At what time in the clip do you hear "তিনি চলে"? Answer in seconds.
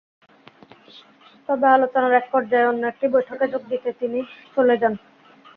4.01-4.75